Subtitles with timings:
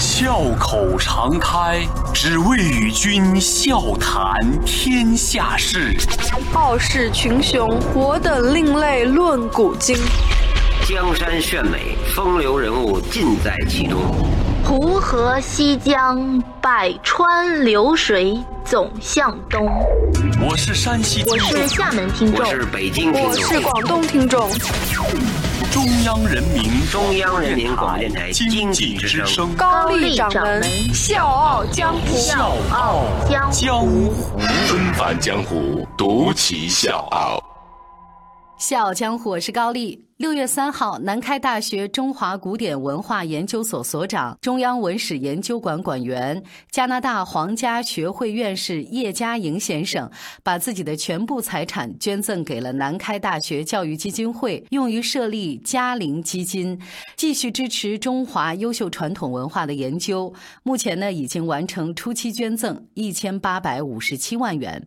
[0.00, 4.34] 笑口常开，只为与君笑谈
[4.64, 5.94] 天下事。
[6.54, 9.98] 傲视群雄，我等另类论古今。
[10.88, 14.00] 江山炫美，风流人物尽在其中。
[14.64, 19.68] 湖河西江，百川流水总向东。
[20.40, 24.48] 我是山西，我是厦门听众，我是北京听众，我是广东听众。
[25.70, 30.62] 中央人民中央人民广播电台经济之声，高丽掌门。
[30.92, 33.04] 笑傲江湖，笑傲
[33.52, 34.12] 江湖，
[34.66, 37.40] 纷繁江湖，独骑笑傲。
[38.60, 40.04] 笑傲江湖，我是高丽。
[40.18, 50.10] 六月三号，南开大学中华古典文化研究所所长、中央文史研究馆馆员、加拿大皇家学会院士叶嘉莹先生，
[50.42, 56.78] 把自己的全部财产捐赠给了南开大学教育基金会，用于设立嘉陵基金，
[57.16, 60.34] 继续支持中华优秀传统文化的研究。
[60.62, 64.86] 目前呢，已经完成初期捐赠一千八百五十七万元。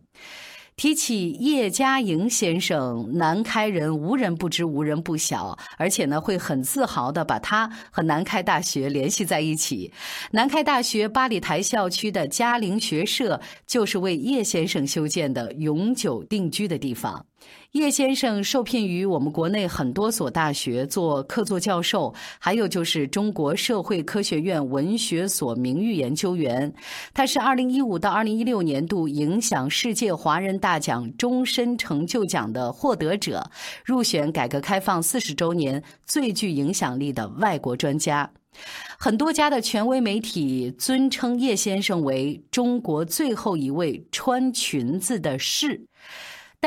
[0.76, 9.92] 提起叶嘉莹先生，南开人无人不知，无人不晓，而且呢，会很自豪的把他和南开大学联系在一起。
[10.32, 17.24] 南开大学八里台校区的嘉陵学社，就是为叶先生修建的永久定居的地方。
[17.72, 26.72] 叶先生受聘于我们国内很多所大学做客座教授，还有就是中国社会科学院文学所名誉研究员。
[27.12, 33.50] 他是2015到2016年度影响世界华人大奖终身成就奖的获得者，
[33.84, 38.30] 入选改革开放四十周年最具影响力的外国专家。
[38.96, 45.84] 很多家的权威媒体尊称叶先生为中国最后一位穿裙子的士。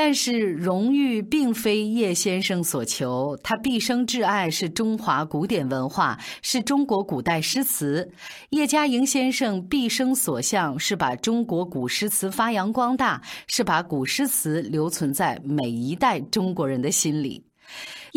[0.00, 8.08] 但是荣誉并非叶先生所求，他毕生挚爱是中华古典文化，是中国古代诗词。
[8.50, 17.42] 叶嘉莹先生毕生所向是把中国古诗词发扬光大，是把古诗词留存在每一代中国人的心里。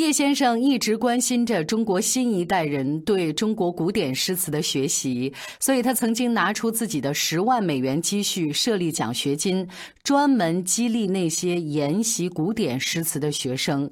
[0.02, 9.68] 叶先生一直关心着中国新一代人对中国古典诗词的学习，所以他曾经拿出自己的十万美元积蓄设立奖学金，
[10.04, 13.92] 专门激励那些研习古典诗词的学生。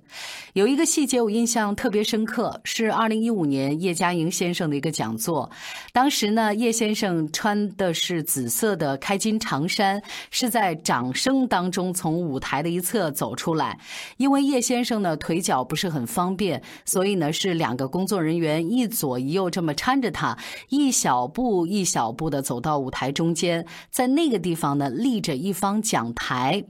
[0.53, 5.47] 有一个细节我印象特别深刻，是二零一五年叶嘉莹先生的一个讲座。
[5.93, 13.79] 当时呢，叶先生穿的是紫色的开襟长衫，是在掌声当中从舞台的一侧走出来，
[14.17, 15.89] 因为叶先生呢腿脚不是。
[15.89, 20.37] 很很方便，所以呢是两个工作人员一左一右这么搀着他，
[20.69, 26.63] 一小步一小步的走到舞台中间，在那个地方呢立着一方讲台。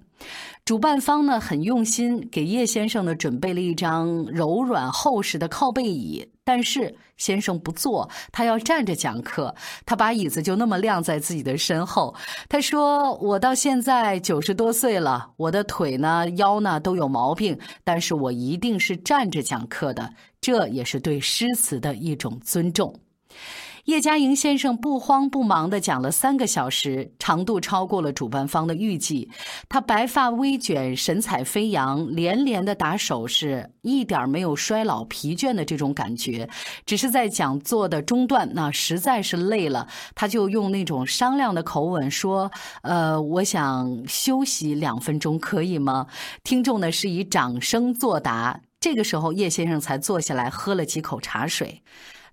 [0.65, 9.55] 主办方呢很用心，给叶先生呢准备了一张柔软厚实的靠背椅，但是先生不坐，他要站着讲课。
[9.85, 12.13] 他把椅子就那么晾在自己的身后。
[12.47, 22.93] 他说：“我到现在九十多岁了，我的腿呢、腰呢都有毛病，但是我一定是站着讲课的，这也是对诗词的一种尊重。”
[23.89, 29.31] 叶嘉莹先生不慌不忙地讲了三个小时，长度超过了主办方的预计。
[29.67, 36.47] 他白发微卷，神采飞扬，连连的打手势，一点没有衰老疲倦的这种感觉。
[36.85, 42.51] 只是在讲座的中段，那实在是累了，他就用那种商量的口吻说
[42.83, 46.05] ：“呃，我想休息两分钟，可以吗？”
[46.45, 48.61] 听众呢是以掌声作答。
[48.79, 51.81] 这个时候，叶先生才坐下来喝了几口茶水。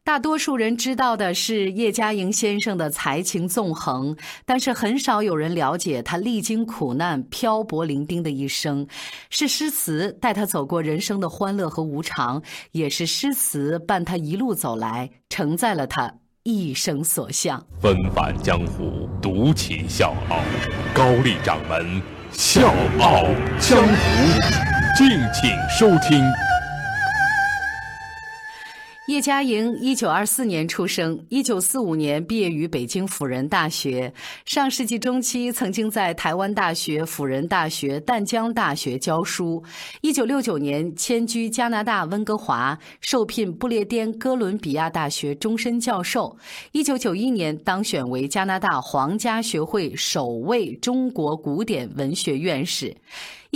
[0.06, 8.86] 大多数人知道的是叶嘉莹先生的才情纵横，但是很少有人了解他历经苦难、漂泊伶仃的一生。
[9.30, 12.40] 是诗词带他走过人生的欢乐和无常，
[12.70, 16.14] 也是诗词伴他一路走来，承载了他
[16.44, 17.66] 一生所向。
[17.80, 20.38] 纷繁江湖，独起笑傲，
[20.94, 22.00] 高丽掌门
[22.30, 23.24] 笑傲
[23.58, 23.94] 江湖，
[24.96, 26.22] 敬请收听。
[29.06, 34.12] 叶嘉莹，一九二四年出生，一九四五年毕业于北京辅仁大学。
[34.44, 39.62] 上世纪中期，曾经在台湾大学、辅仁大学、淡江大学教书。
[40.00, 46.36] 一九六九年迁居加拿大温哥华，受聘不列颠哥伦比亚大学终身教授。
[46.72, 52.92] 一九九一年当选为加拿大皇家学会首位中国古典文学院士。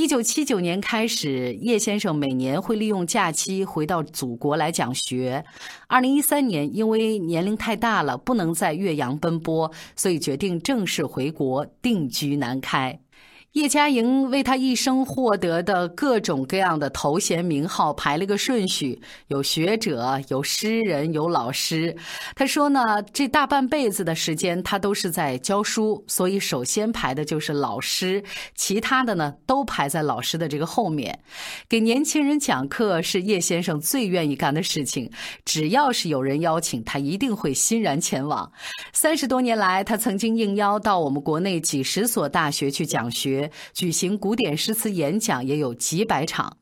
[0.00, 5.44] 一九七九年开始，叶先生每年会利用假期回到祖国来讲学。
[5.88, 12.99] 二零一三年，因为年龄太大了，不能在岳阳奔波，所以决定正式回国定居南开。
[13.55, 21.97] 叶嘉莹为他一生获得的各种各样的头衔名号排了个顺序，有学者，有诗人，有老师。
[22.37, 28.23] 他说呢，这大半辈子的时间他都是在教书，所以首先排的就是老师，
[28.55, 31.19] 其他的呢都排在老师的这个后面。
[31.69, 35.11] 给年轻人讲课是叶先生最愿意干的事情，
[35.44, 38.49] 只要是有人邀请，他一定会欣然前往。
[38.93, 43.39] 三十多年来，他曾经应邀到我们国内几十所大学去讲学。
[43.72, 46.56] 举行古典诗词演讲也有几百场，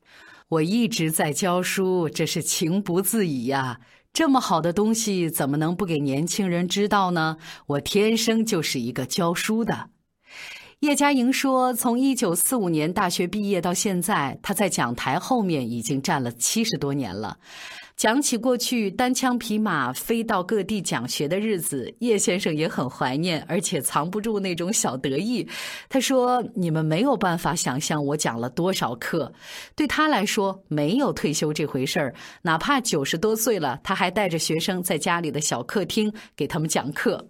[0.49, 3.81] 我一直在教书，这是情不自已呀。
[4.13, 7.37] 这么好的东西，怎么能不给年轻人知道呢？
[7.67, 9.91] 我天生就是一个教书的。
[10.81, 17.39] 叶嘉莹说：“从一九四五年大学毕业到现在，他在讲台后面已经站了七十多年了。”
[17.99, 25.45] 讲起过去单枪匹马飞到各地讲学的日子，叶先生也很怀念，而且藏不住那种小得意。
[25.89, 29.33] 他说：“你们没有办法想象我讲了多少课。”
[29.75, 37.29] 对他来说，没有退休这回事儿，哪怕九十多岁了，他还带着学生在家里的小客厅给他们讲课。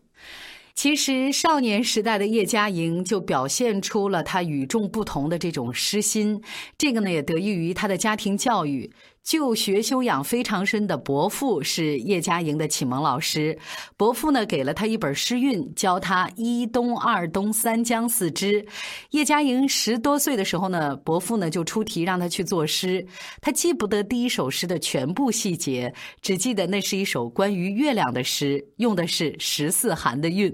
[0.75, 6.41] 其实，少年时代的叶嘉莹就表现出了他与众不同的这种诗心。
[6.77, 8.93] 这个呢，也得益于他的家庭教育。
[9.29, 13.59] 就学修养非常深的伯父是叶嘉莹的启蒙老师。
[13.95, 18.65] 伯父呢，给了他一本诗韵，教他一东、二东、三江、四支。
[19.11, 23.07] 叶嘉莹十多岁的时候呢，伯父呢就出题让他去作诗。
[23.43, 25.93] 他记不得第一首诗的全部细节，
[26.23, 30.51] 只记得那是一首关于月亮的诗，用的是十四寒的韵。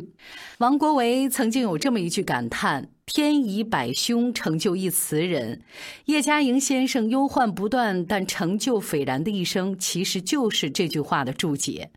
[0.59, 2.91] 王国维曾经有这么一句感叹。
[3.06, 5.61] 天以百凶成就一词人，
[6.06, 11.91] 叶嘉莹先生忧患不断但成就斐然的一生，其实就是这句话的注解。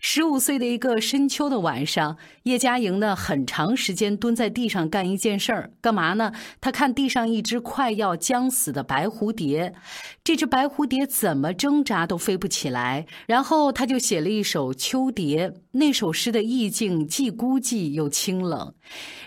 [0.00, 6.32] 十五岁的一个深秋的晚上，叶嘉莹呢很长时间蹲在地上干一件事儿，干嘛呢？
[6.60, 9.74] 她看地上一只快要将死的白蝴蝶，
[10.22, 13.06] 这只白蝴蝶怎么挣扎都飞不起来。
[13.26, 18.74] 然后她就写了一首《秋蝶》，那首诗的意境既孤寂又清冷。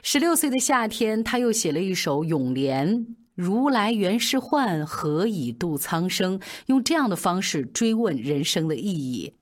[0.04, 3.00] 十六岁的夏天，他又写了一首《咏莲》，
[3.36, 6.40] 如来原是幻，何以度苍生？
[6.68, 9.34] 用这样的方式追问人生的意义。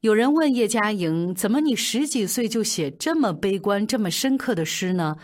[0.00, 5.16] 有人问叶嘉莹：“怎么你十几岁就写这么悲观、这么深刻的诗呢？”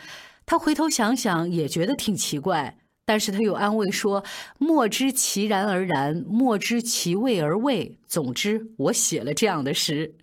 [0.45, 2.77] 他回头想想，也觉得挺奇怪。
[3.07, 4.23] 但是他又安慰说
[4.61, 7.99] ：“莫知其然而然，莫知其味而味。
[8.07, 10.15] 总之，我写了这样的诗。”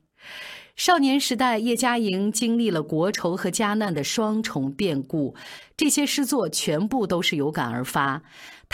[0.76, 5.36] 少年时代，叶嘉莹经历了国仇和家难的双重变故，
[5.76, 8.22] 这些诗作全部都是有感而发。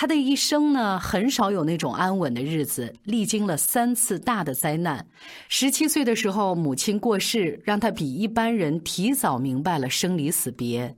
[0.02, 5.06] 他的一生呢，很少有那种安稳的日子，历经了三次大的灾难。
[5.50, 10.96] 十七岁的时候，母亲过世，让他比一般人提早明白了生离死别。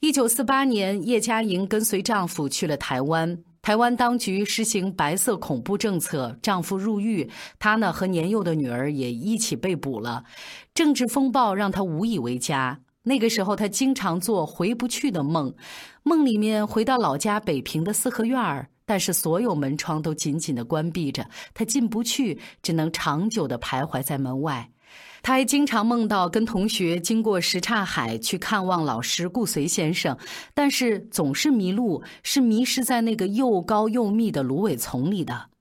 [0.00, 3.38] 一九四八年，叶嘉莹跟随丈夫去了台湾。
[3.62, 10.24] 台湾当局实行白色恐怖政策，丈夫入狱，她呢和年幼的女儿也一起被捕了。
[10.74, 12.80] 政治风暴让她无以为家。
[13.04, 15.52] 那个时候，他经常做回不去的梦，
[16.04, 24.70] 梦里面回到老家北平的四合院儿，但是所有门窗都紧紧的关闭着，他进不去，只能长久的徘徊在门外。
[25.20, 30.16] 他还经常梦到跟同学经过什刹海去看望老师顾随先生，
[30.52, 35.51] 但是总是迷路，是迷失在那个又高又密的芦苇丛里的。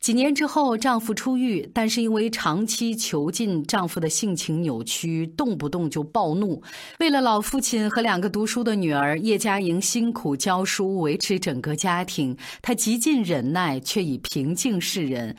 [0.00, 6.62] 几年之后，丈夫出狱，但是因为长期囚禁，丈夫的性情扭曲，动不动就暴怒。
[7.00, 12.36] 为了老父亲和两个读书的女儿，叶嘉莹辛苦教书，维持整个家庭。
[12.62, 15.34] 她极尽忍耐，却以平静示人。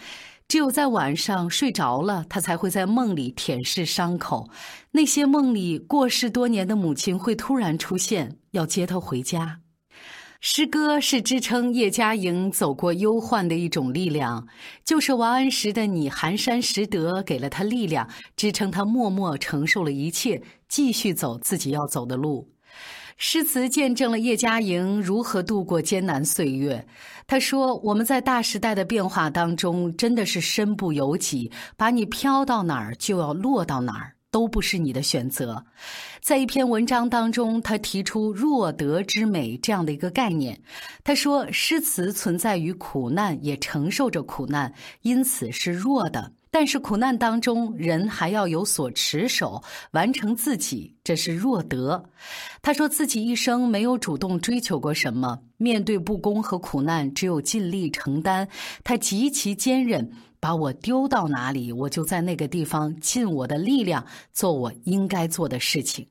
[0.49, 4.49] 只有在晚上睡着了，他才会在梦里舔舐伤口。
[4.91, 9.59] 那些梦里过世多年的母亲会突然出现，要接他回家。
[10.41, 14.47] 诗歌是支撑叶嘉莹走过忧患的一种力量，
[14.85, 22.47] 就是王安石的“你寒山拾得”给了他力量，支撑他默默承受了一切，继续走自己要走的路。
[23.17, 26.87] 诗词见证了叶嘉莹如何度过艰难岁月。
[27.27, 35.65] 他说：“我们在大时代的变化当中，真的是身不由己，把你飘到哪儿就要落到哪儿，都不是你的选择。”
[36.21, 40.61] 在一篇文章当中，他提出“弱德之美”这样的一个概念。
[41.03, 52.03] 他说：“诗词存在于苦难，也承受着苦难，因此是弱的。”但是苦难当中，人还要有所持守，完成自己，这是弱德。
[52.63, 58.47] 他说自己一生没有主动追求过什么，面对不公和苦难，只有尽力承担。
[58.83, 66.07] 他极其坚韧，把我丢到哪里，我就在那个地方尽我的力量，做我应该做的事情。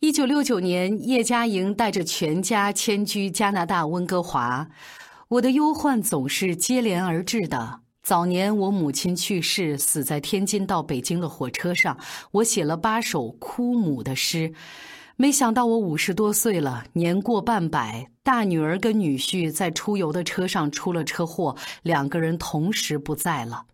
[0.00, 4.68] 一九六九年，叶嘉莹带着全家迁居加拿大温哥华。
[5.28, 7.80] 我的忧患总是接连而至的。
[8.02, 11.96] 早年我母亲去世，死在天津到北京的火车上，
[12.32, 14.52] 我写了八首哭母的诗。
[15.16, 23.66] 没想到我五十多岁了，年过半百，大女儿跟女婿在出游的车上出了车祸，两个人同时不在了。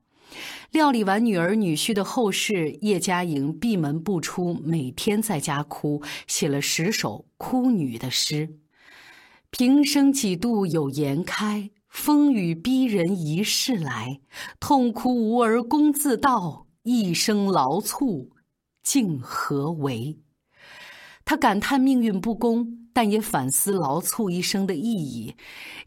[0.71, 8.57] 料理完女儿女婿的后事，叶嘉莹闭门不出，每天在家哭，写了十首哭女的诗。
[9.49, 14.21] 平生几度有颜开，风雨逼人一世来。
[14.61, 18.31] 痛哭无儿功自到，一生劳促
[18.83, 20.19] 竟何为？
[21.31, 22.77] 他感叹命运不公。
[22.93, 25.37] 但也反思劳促一生的意义。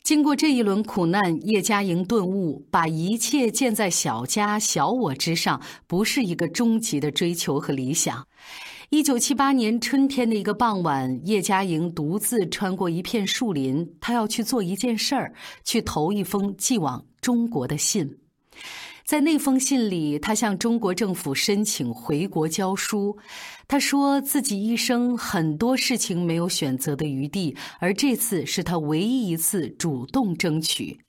[0.02, 8.26] 经过这一轮苦难，叶嘉莹顿悟，把一切建在小家小我之上，不是一个终极的追求和理想。
[8.90, 15.34] 一九七八年春天的一个傍晚，叶嘉莹独自穿过一片树林，她要去做一件事儿，
[15.66, 18.18] 去投一封寄往中国的信。
[19.06, 23.18] 在那封信里，他向中国政府申请回国教书。
[23.68, 31.02] 他说自己一生很多事情没有选择的余地，而这次是他唯一一次主动争取。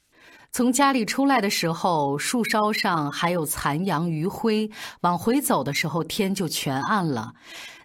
[0.50, 4.70] 从家里出来的时候，树梢上还有残阳余晖；
[5.02, 7.34] 往回走的时候，天就全暗了。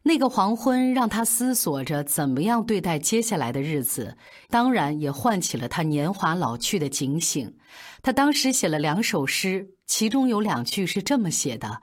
[0.04, 4.18] 那个黄昏让他思索着怎么样对待接下来的日子，
[4.50, 7.56] 当然也唤起了他年华老去的警醒。
[8.02, 11.82] 他当时写了两首诗，其中有两句是这么写的：“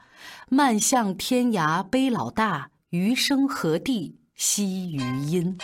[0.48, 5.58] 漫向天涯悲老大，余生何地惜余音。”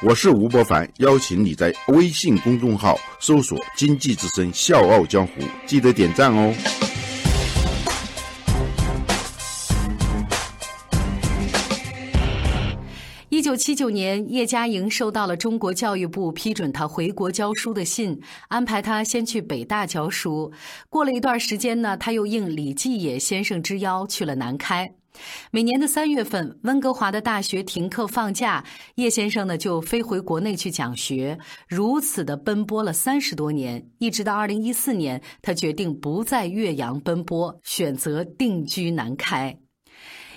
[0.00, 5.32] 我是吴伯凡，邀请你在微信公众号搜索“经济之声笑傲江湖”，
[5.66, 6.54] 记得点赞哦。
[13.44, 20.50] 九七九年，叶嘉莹收到了中国教育部批准她回国教书的信，安排她先去北大教书。
[20.88, 24.90] 过了一段时间呢，她又应李继野先生之邀去了南开。
[25.50, 31.38] 每年的三月份，温哥华的大学停课放假，叶先生呢就飞回国内去讲学。
[31.68, 39.58] 如此的奔波了三十多年，一直到二零一四年，他决定不在岳阳奔波，选择定居南开。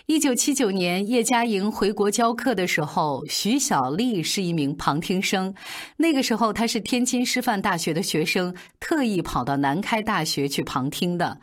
[0.08, 5.54] 一九七九年，叶嘉莹回国教课的时候，徐小丽是一名旁听生。
[5.98, 11.38] 那个时候，她是天津师范大学的学生，特意跑到南开大学去旁听的。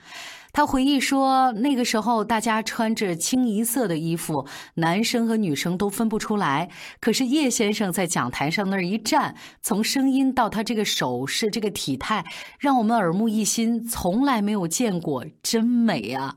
[0.51, 6.71] 她回忆说，那个时候大家穿着清一色的衣服，男生和女生都分不出来。
[7.01, 12.25] 可是叶先生在讲台上那儿一站，从声音到他这个手势、这个体态，
[12.59, 16.37] 让我们耳目一新，从来没有见过，真美啊！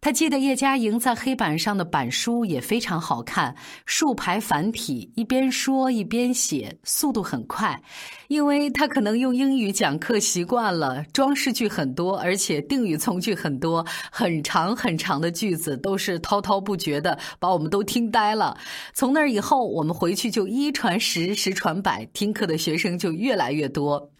[0.00, 7.80] 他记得叶嘉莹在黑板上的板书也非常好看，竖排繁体，一边说一边写，速度很快。
[8.28, 18.56] 因为他可能用英语讲课习惯了，装饰句很多，而且定语从句很多，很长很长的句子都是滔滔不绝的，把我们都听呆了。
[18.94, 24.10] 从那以后，我们回去就一传十，十传百，听课的学生就越来越多。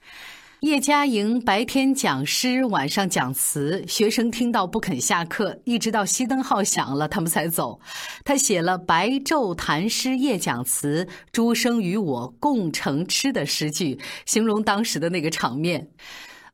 [0.60, 7.78] 叶嘉莹白天讲诗，晚上讲词，学生听到不肯下课，一直到熄灯号响了，他们才走。
[8.24, 15.90] 他写了“白昼谈诗夜讲词，诸生与我共成痴”的诗句，形容当时的那个场面。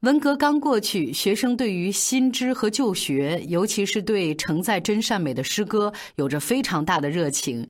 [0.05, 7.67] 文革刚过去，学生对于新知和旧学，尤其是对承载真善美的诗歌，有着非常大的热情。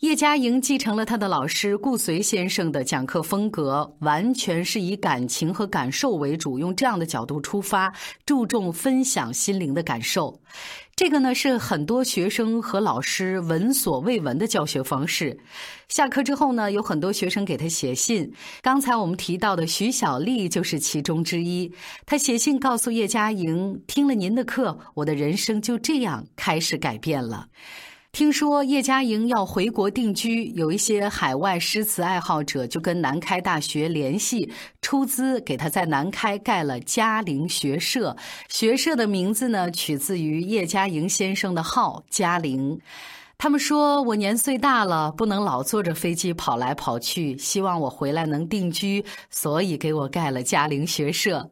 [0.00, 7.92] 叶嘉莹继承了他的老师顾随先生的讲课风格，完全是以感情和感受为主，用这样的角度出发，
[8.24, 10.40] 注重分享心灵的感受。
[10.96, 15.40] 这个呢是很多学生和老师闻所未闻的教学方式。
[15.88, 18.32] 下课之后呢，有很多学生给他写信。
[18.62, 21.72] 刚才我们提到的徐小丽就是其中之一。
[22.06, 27.48] 他写信告诉叶嘉莹：“听了您的课，我的人生就这样开始改变了。”
[28.14, 38.16] 听说叶嘉莹要回国定居，有一些海外诗词爱好者就跟南开大学联系，出资给他在南开盖了嘉陵学社。
[38.48, 42.80] 学社的名字呢，取自于叶嘉莹先生的号嘉陵。
[43.36, 51.50] 他们说我年岁大了，不能老坐着飞机跑来跑去，希望我回来能定居，所以给我盖了嘉陵学社。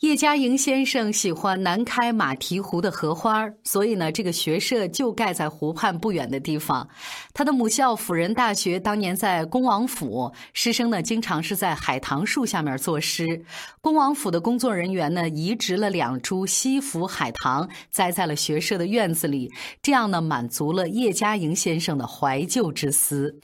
[0.00, 6.88] 叶嘉莹先生喜欢南开马蹄湖的荷花，所以呢，这个学社就盖在湖畔不远的地方。
[7.34, 13.26] 他的母校辅仁大学当年在恭王府，师生呢经常是在海棠树下面作诗。
[13.82, 19.52] 恭王府的工作人员呢移植了两株西府海棠，栽在了学社的院子里，
[19.82, 23.38] 这样呢满足了叶嘉莹先生的怀旧之思。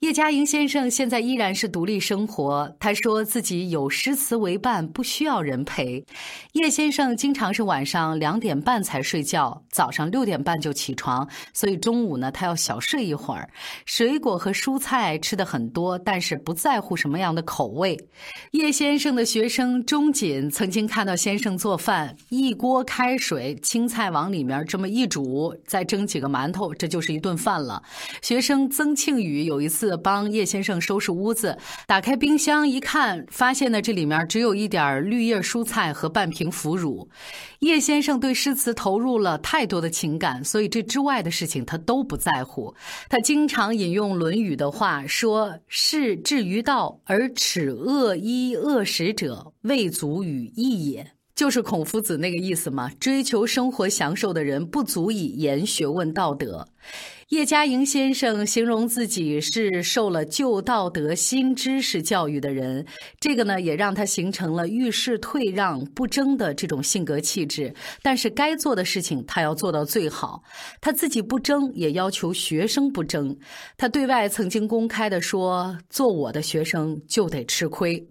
[0.00, 2.74] 叶嘉莹先生现在依然是独立生活。
[2.80, 6.02] 他说自己有诗词为伴，不需要人陪。
[6.52, 13.46] 叶先生经常是晚上两点半才睡觉，早上六点半就起床，所以中午呢他要小睡一会儿。
[13.84, 17.94] 水果和蔬菜吃的很多，但是不在乎什么样的口味。
[18.52, 27.82] 叶先生的学生钟锦曾经看到先生做饭，一锅开水，青菜往里面这么一煮，再蒸几个馒头，这就是一顿饭了。
[28.22, 29.89] 学生曾庆宇有一次。
[29.96, 31.56] 帮叶先生收拾屋子，
[31.86, 37.08] 打开冰箱一看，发现呢这里面只有一点绿叶蔬菜和半瓶腐乳。
[37.60, 42.74] 叶先生对诗词投入了太多的情感，所以这之外的事情他都不在乎。
[43.08, 52.90] 他经常引用《论语》的话说：“士至于道，而耻恶衣恶食者，未足与义也。”就是孔夫子那个意思嘛。
[53.00, 56.68] 追求生活享受的人，不足以言学问道德。
[57.30, 62.84] 叶嘉莹先生形容自己是受了旧道德、新知识教育的人，
[63.18, 67.72] 这个呢也让他形成了遇事退让、不争的这种性格气质。
[68.02, 70.42] 但是该做的事情他要做到最好，
[70.78, 73.34] 他自己不争，也要求学生不争。
[73.78, 78.06] 他对外曾经公开的说：“做我的学生就得吃亏。”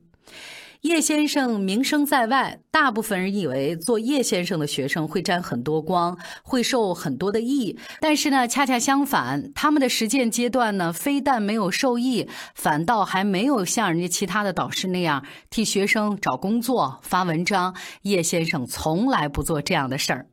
[0.81, 7.77] 叶先生名声在外，大部分人以为做叶先生的学生会沾很多光，会受很多的益。
[7.99, 17.75] 但是呢，恰恰相反，他们的实践阶段呢，非但没有受益，反倒还没有像人家其他的导师那样替学生找工作、发文章。
[18.03, 20.28] 叶先生从来不做这样的事儿。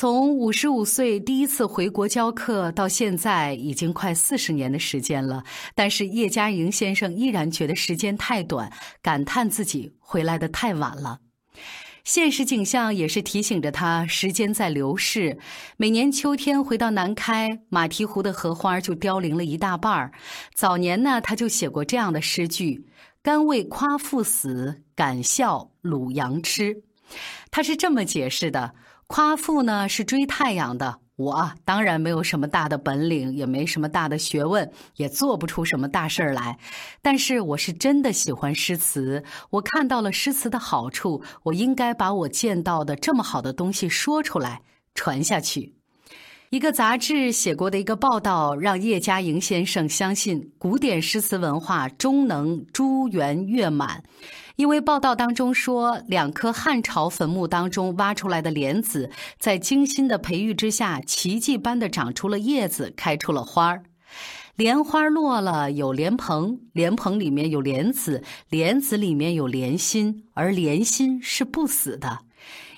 [0.00, 5.42] 从五十五岁第一次回国教课到现在，已经快四十年的时间了。
[5.74, 11.18] 但是叶嘉莹先生依然觉得时间太短，感叹自己回来的太晚了。
[12.04, 15.36] 现实景象也是提醒着他，时间在流逝。
[15.76, 20.12] 每年秋天回到南开马蹄湖的荷花就凋零了一大半儿。
[20.54, 22.86] 早年呢，他就写过这样的诗句
[23.20, 26.84] ：“甘为夸父死，敢笑鲁阳痴。”
[27.50, 28.74] 他是这么解释的。
[29.08, 36.58] 夸父呢是追太阳的，我当然没有什么大的本领，也没什么大的学问，也做不出什么大事儿来。
[37.00, 44.60] 但是我是真的喜欢诗词，我看到了诗词的好处，我应该把我见到的这么好的东西说出来，
[44.94, 45.74] 传下去。
[46.50, 54.02] 一个杂志写过的一个报道，让叶嘉莹先生相信古典诗词文化终能珠圆月满。
[54.58, 63.84] 因为报道当中说，两颗汉朝坟墓当中挖出来的莲子，在精心的培育之下，奇迹般的长出了叶子，开出了花儿。
[64.56, 72.22] 莲花落了，有莲蓬，莲蓬里面有莲子，莲子里面有莲心，而莲心是不死的。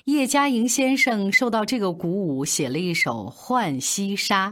[0.04, 4.50] 叶嘉莹先生受到这个鼓舞，写了一首《浣溪沙》。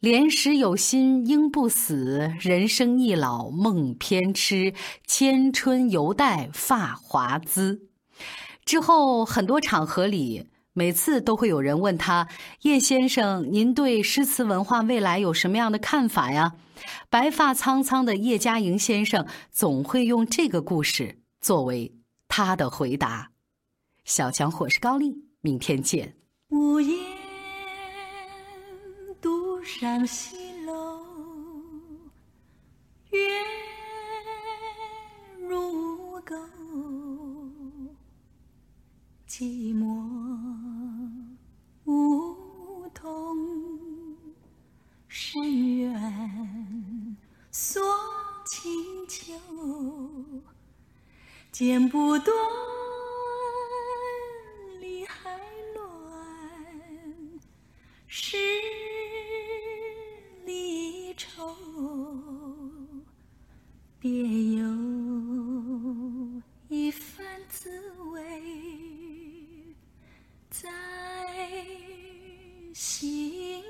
[0.00, 4.72] 莲时有心应不死，人生易老梦偏痴。
[5.06, 7.82] 千春犹待发华滋。
[8.64, 12.28] 之后很多场合里，每次都会有人问他
[12.62, 16.54] ：“叶先生，您对诗词文化未来有什么样的看法呀？”
[17.10, 21.92] 白发苍苍的叶嘉莹先生总会用这个故事作为
[22.26, 23.32] 他的回答。
[24.06, 26.14] 小强，我是高丽，明天见。
[26.48, 27.19] 午夜。
[29.62, 31.04] 上西楼，
[33.10, 33.18] 月
[35.48, 36.34] 如钩，
[39.28, 39.84] 寂寞
[41.84, 43.36] 梧桐
[45.08, 47.16] 深院
[47.50, 47.82] 锁
[48.46, 49.32] 清秋，
[51.52, 52.59] 剪不断。
[72.80, 73.60] 寂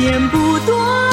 [0.00, 1.09] 剪不断。